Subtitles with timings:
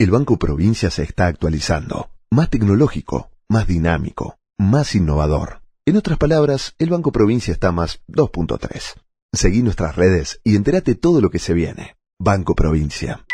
[0.00, 5.62] El Banco Provincia se está actualizando, más tecnológico, más dinámico, más innovador.
[5.86, 8.94] En otras palabras, el Banco Provincia está más 2.3.
[9.32, 11.96] Seguí nuestras redes y entérate todo lo que se viene.
[12.16, 13.24] Banco Provincia.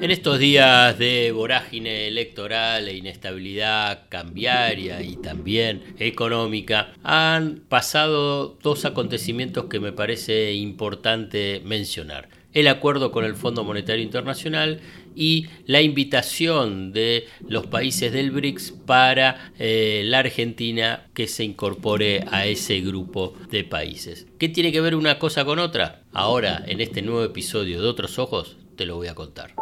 [0.00, 8.86] En estos días de vorágine electoral e inestabilidad cambiaria y también económica, han pasado dos
[8.86, 12.30] acontecimientos que me parece importante mencionar.
[12.54, 14.80] El acuerdo con el Fondo Monetario Internacional
[15.14, 22.24] y la invitación de los países del BRICS para eh, la Argentina que se incorpore
[22.30, 24.26] a ese grupo de países.
[24.38, 26.02] ¿Qué tiene que ver una cosa con otra?
[26.12, 29.54] Ahora, en este nuevo episodio de Otros Ojos, te lo voy a contar.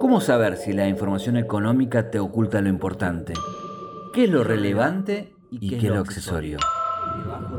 [0.00, 3.34] ¿Cómo saber si la información económica te oculta lo importante?
[4.14, 6.58] ¿Qué es lo relevante y qué, es lo accesorio?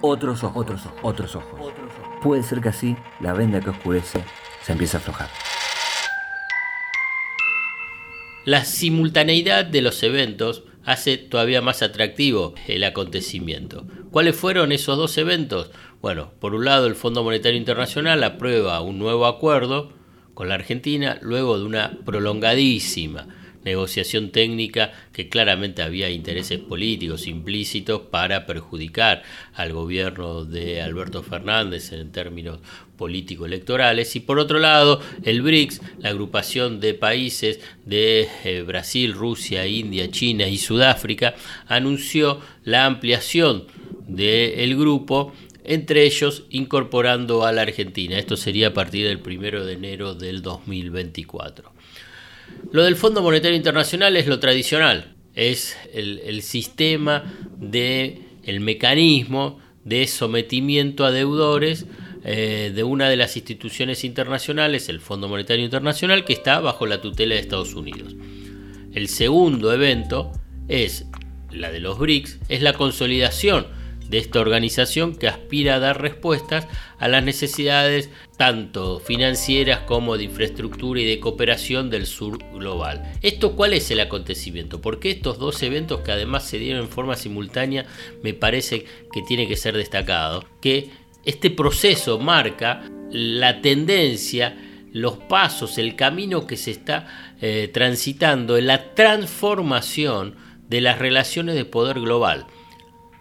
[0.00, 2.18] otros ojos, otros ojos, otros ojos.
[2.22, 4.24] Puede ser que así la venda que oscurece
[4.62, 5.28] se empiece a aflojar.
[8.44, 13.86] La simultaneidad de los eventos hace todavía más atractivo el acontecimiento.
[14.10, 15.70] ¿Cuáles fueron esos dos eventos?
[16.00, 19.92] Bueno, por un lado el Fondo Monetario Internacional aprueba un nuevo acuerdo
[20.32, 23.28] con la Argentina luego de una prolongadísima
[23.64, 29.22] negociación técnica que claramente había intereses políticos implícitos para perjudicar
[29.54, 32.60] al gobierno de Alberto Fernández en términos
[32.96, 39.66] político-electorales y por otro lado el BRICS, la agrupación de países de eh, Brasil, Rusia,
[39.66, 41.34] India, China y Sudáfrica,
[41.66, 43.66] anunció la ampliación
[44.06, 45.32] del grupo
[45.64, 48.18] entre ellos incorporando a la Argentina.
[48.18, 51.79] Esto sería a partir del 1 de enero del 2024.
[52.72, 57.24] Lo del Fondo Monetario Internacional es lo tradicional, es el, sistema
[57.58, 61.86] de el mecanismo de sometimiento a deudores
[62.24, 67.00] eh, de una de las instituciones internacionales, el Fondo Monetario Internacional, que está bajo la
[67.00, 68.14] tutela de Estados Unidos.
[68.92, 70.32] El segundo evento
[70.68, 71.06] es
[71.50, 73.66] la de los BRICS, es la consolidación
[74.10, 76.66] de esta organización que aspira a dar respuestas
[76.98, 83.12] a las necesidades tanto financieras como de infraestructura y de cooperación del sur global.
[83.22, 84.80] ¿Esto cuál es el acontecimiento?
[84.80, 87.86] Porque estos dos eventos que además se dieron en forma simultánea
[88.22, 90.44] me parece que tiene que ser destacado?
[90.60, 90.90] Que
[91.24, 92.82] este proceso marca
[93.12, 94.56] la tendencia
[94.92, 100.34] los pasos, el camino que se está eh, transitando en la transformación
[100.68, 102.46] de las relaciones de poder global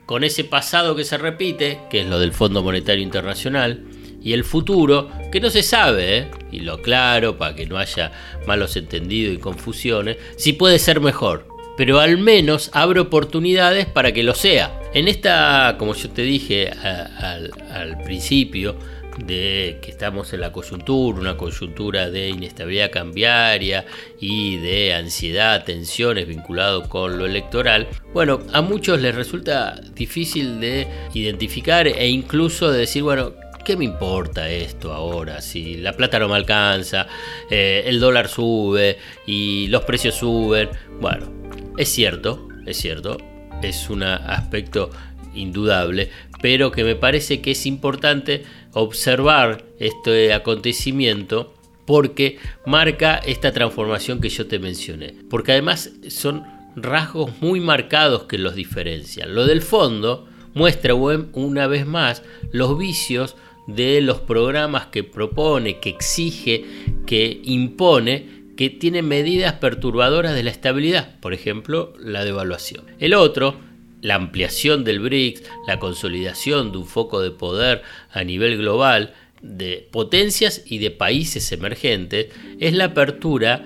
[0.09, 3.84] con ese pasado que se repite, que es lo del Fondo Monetario Internacional,
[4.24, 6.31] y el futuro, que no se sabe, ¿eh?
[6.52, 8.12] y lo claro para que no haya
[8.47, 11.47] malos entendidos y confusiones, si puede ser mejor,
[11.78, 14.80] pero al menos abre oportunidades para que lo sea.
[14.96, 18.80] En esta, como yo te dije al principio,
[19.18, 23.86] de que estamos en la coyuntura, una coyuntura de inestabilidad cambiaria
[24.20, 30.88] y de ansiedad, tensiones vinculados con lo electoral, bueno, a muchos les resulta difícil de
[31.14, 33.34] identificar e incluso de decir, bueno,
[33.66, 35.41] ¿qué me importa esto ahora?
[35.41, 37.08] Si la plata no me alcanza,
[37.50, 40.70] eh, el dólar sube y los precios suben.
[41.00, 41.31] Bueno,
[41.78, 43.18] es cierto, es cierto,
[43.62, 44.90] es un aspecto
[45.34, 46.09] indudable,
[46.41, 48.44] pero que me parece que es importante
[48.74, 51.53] observar este acontecimiento
[51.85, 55.16] porque marca esta transformación que yo te mencioné.
[55.30, 56.44] Porque además son
[56.75, 59.34] rasgos muy marcados que los diferencian.
[59.34, 63.35] Lo del fondo muestra una vez más los vicios
[63.68, 66.66] de los programas que propone, que exige,
[67.06, 72.84] que impone, que tienen medidas perturbadoras de la estabilidad, por ejemplo, la devaluación.
[72.99, 73.55] El otro
[74.01, 77.81] la ampliación del BRICS, la consolidación de un foco de poder
[78.11, 82.28] a nivel global de potencias y de países emergentes,
[82.59, 83.63] es la apertura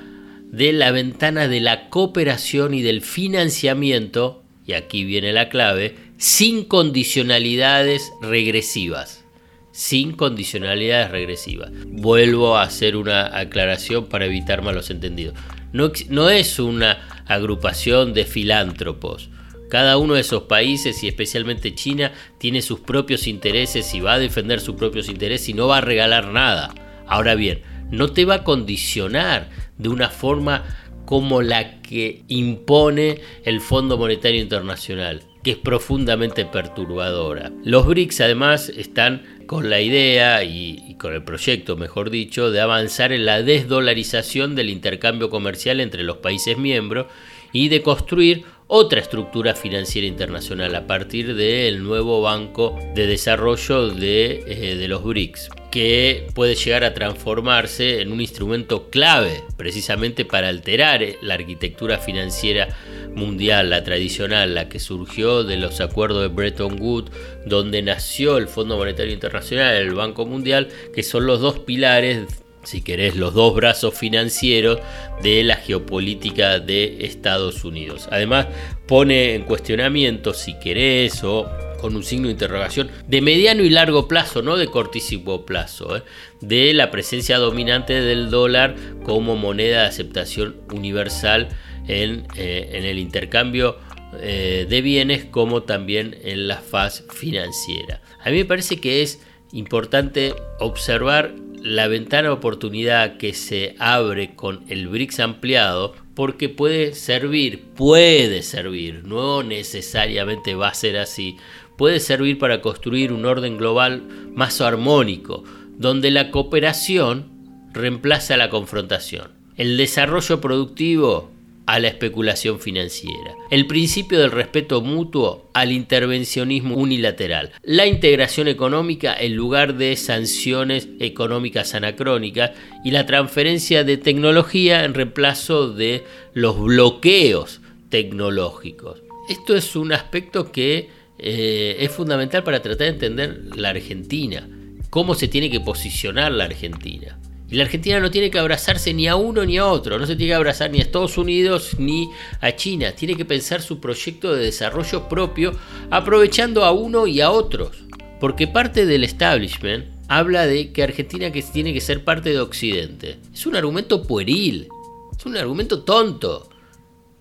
[0.52, 6.64] de la ventana de la cooperación y del financiamiento, y aquí viene la clave, sin
[6.64, 9.24] condicionalidades regresivas.
[9.72, 11.72] Sin condicionalidades regresivas.
[11.88, 15.34] Vuelvo a hacer una aclaración para evitar malos entendidos.
[15.72, 19.30] No, no es una agrupación de filántropos
[19.74, 24.20] cada uno de esos países y especialmente China tiene sus propios intereses y va a
[24.20, 26.76] defender sus propios intereses y no va a regalar nada.
[27.08, 29.50] Ahora bien, no te va a condicionar
[29.80, 30.64] de una forma
[31.06, 37.52] como la que impone el Fondo Monetario Internacional, que es profundamente perturbadora.
[37.64, 43.12] Los BRICS además están con la idea y, con el proyecto, mejor dicho, de avanzar
[43.12, 47.08] en la desdolarización del intercambio comercial entre los países miembros
[47.52, 54.44] y de construir otra estructura financiera internacional a partir del nuevo Banco de Desarrollo de,
[54.48, 60.48] eh, de los BRICS que puede llegar a transformarse en un instrumento clave precisamente para
[60.48, 62.68] alterar eh, la arquitectura financiera
[63.14, 67.12] mundial, la tradicional, la que surgió de los acuerdos de Bretton Woods,
[67.46, 72.82] donde nació el Fondo Monetario Internacional, el Banco Mundial, que son los dos pilares si
[72.82, 74.80] querés, los dos brazos financieros
[75.22, 78.08] de la geopolítica de Estados Unidos.
[78.12, 78.48] Además,
[78.88, 81.50] pone en cuestionamiento, si querés, o
[81.84, 86.04] con un signo de interrogación, de mediano y largo plazo, no de cortísimo plazo, ¿eh?
[86.40, 91.50] de la presencia dominante del dólar como moneda de aceptación universal
[91.90, 93.78] en, eh, el intercambio
[94.22, 98.02] eh, de bienes como también en la faz financiera.
[98.24, 99.20] A mí me parece que es
[99.52, 106.94] importante observar la ventana de oportunidad que se abre con el BRICS ampliado porque puede
[106.94, 111.38] servir, puede servir, no necesariamente va a ser así,
[111.78, 114.04] puede servir para construir un orden global
[114.36, 115.46] más armónico,
[115.78, 117.32] donde la cooperación
[117.72, 119.32] reemplaza la confrontación.
[119.56, 121.32] El desarrollo productivo
[121.66, 129.16] a la especulación financiera, el principio del respeto mutuo al intervencionismo unilateral, la integración económica
[129.18, 132.52] en lugar de sanciones económicas anacrónicas
[132.84, 139.02] y la transferencia de tecnología en reemplazo de los bloqueos tecnológicos.
[139.30, 144.48] Esto es un aspecto que eh, es fundamental para tratar de entender la Argentina,
[144.90, 147.18] cómo se tiene que posicionar la Argentina.
[147.54, 150.32] La Argentina no tiene que abrazarse ni a uno ni a otro, no se tiene
[150.32, 152.10] que abrazar ni a Estados Unidos ni
[152.42, 155.52] a China, tiene que pensar su proyecto de desarrollo propio
[155.92, 157.84] aprovechando a uno y a otros.
[158.20, 163.20] Porque parte del establishment habla de que Argentina tiene que ser parte de Occidente.
[163.32, 164.68] Es un argumento pueril,
[165.16, 166.50] es un argumento tonto,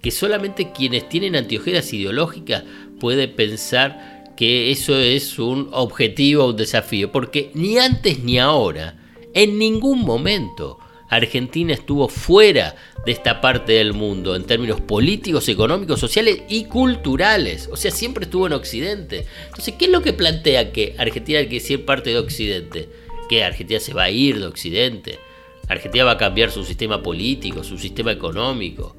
[0.00, 2.64] que solamente quienes tienen antiojeras ideológicas
[2.99, 9.02] pueden pensar que eso es un objetivo o un desafío, porque ni antes ni ahora
[9.34, 10.79] en ningún momento
[11.12, 12.75] Argentina estuvo fuera
[13.05, 17.69] de esta parte del mundo en términos políticos, económicos, sociales y culturales.
[17.70, 19.26] O sea, siempre estuvo en Occidente.
[19.49, 22.88] Entonces, ¿qué es lo que plantea que Argentina quiere ser parte de Occidente?
[23.29, 25.19] Que Argentina se va a ir de Occidente.
[25.69, 28.96] Argentina va a cambiar su sistema político, su sistema económico,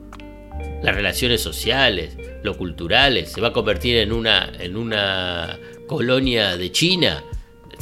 [0.84, 3.32] las relaciones sociales, lo culturales.
[3.32, 5.58] Se va a convertir en una, en una
[5.88, 7.24] colonia de China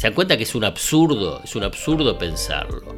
[0.02, 2.96] se dan cuenta que es un absurdo, es un absurdo pensarlo.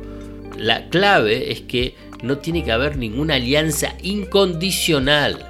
[0.57, 5.45] La clave es que no tiene que haber ninguna alianza incondicional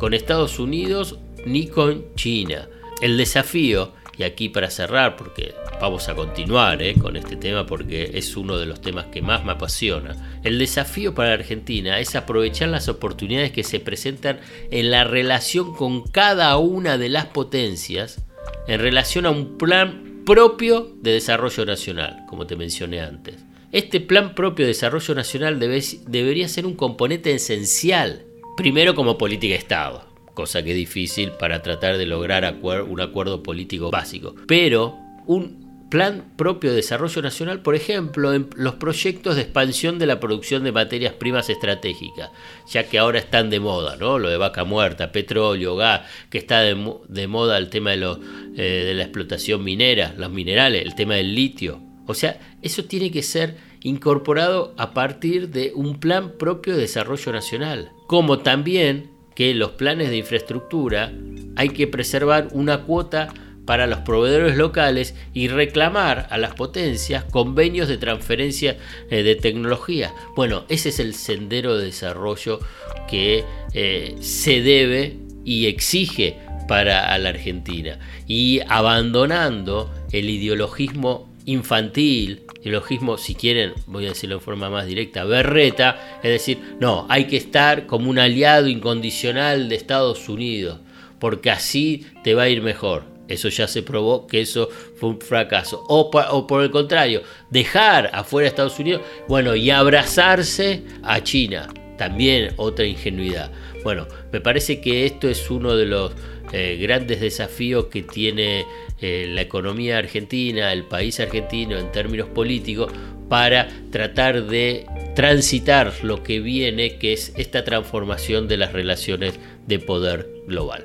[0.00, 2.70] con Estados Unidos ni con China.
[3.02, 8.12] El desafío, y aquí para cerrar, porque vamos a continuar eh, con este tema porque
[8.14, 12.70] es uno de los temas que más me apasiona, el desafío para Argentina es aprovechar
[12.70, 14.40] las oportunidades que se presentan
[14.70, 18.24] en la relación con cada una de las potencias
[18.66, 23.36] en relación a un plan propio de desarrollo nacional, como te mencioné antes.
[23.70, 28.26] Este plan propio de desarrollo nacional debería ser un componente esencial,
[28.56, 33.42] primero como política de Estado, cosa que es difícil para tratar de lograr un acuerdo
[33.44, 34.96] político básico, pero
[35.26, 35.65] un
[35.96, 40.62] plan propio de desarrollo nacional, por ejemplo, en los proyectos de expansión de la producción
[40.62, 42.28] de materias primas estratégicas,
[42.70, 44.18] ya que ahora están de moda, ¿no?
[44.18, 48.16] Lo de vaca muerta, petróleo, gas, que está de, moda el tema de,
[48.56, 51.80] eh, de la explotación minera, los minerales, el tema del litio.
[52.06, 57.32] O sea, eso tiene que ser incorporado a partir de un plan propio de desarrollo
[57.32, 61.10] nacional, como también que los planes de infraestructura
[61.56, 63.32] hay que preservar una cuota
[63.66, 68.78] para los proveedores locales y reclamar a las potencias convenios de transferencia
[69.10, 70.14] eh, de tecnología.
[70.34, 72.60] Bueno, ese es el sendero de desarrollo
[73.08, 73.44] que
[73.74, 77.98] eh, se debe y exige para la Argentina.
[78.26, 85.24] Y abandonando el ideologismo infantil, ideologismo, si quieren, voy a decirlo en forma más directa,
[85.24, 90.80] berreta, es decir, no, hay que estar como un aliado incondicional de Estados Unidos,
[91.20, 93.15] porque así te va a ir mejor.
[93.28, 95.84] Eso ya se probó que eso fue un fracaso.
[95.88, 96.10] O,
[96.46, 101.68] por el contrario, dejar afuera a Estados Unidos, bueno, y abrazarse a China.
[101.98, 103.50] También otra ingenuidad.
[103.82, 106.12] Bueno, me parece que esto es uno de los
[106.52, 108.64] eh, grandes desafíos que tiene
[109.00, 112.92] eh, la economía argentina, el país argentino en términos políticos,
[113.28, 119.34] para tratar de transitar lo que viene, que es esta transformación de las relaciones
[119.66, 120.84] de poder global.